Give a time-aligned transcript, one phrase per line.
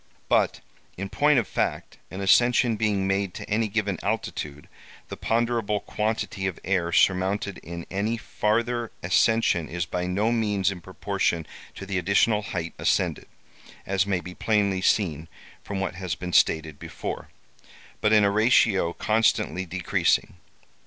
[0.29, 0.61] "But,
[0.97, 4.67] in point of fact, an ascension being made to any given altitude,
[5.09, 10.81] the ponderable quantity of air surmounted in any farther ascension is by no means in
[10.81, 11.45] proportion
[11.75, 13.27] to the additional height ascended
[13.85, 15.27] (as may be plainly seen
[15.63, 17.29] from what has been stated before),
[18.01, 20.37] but in a ratio constantly decreasing.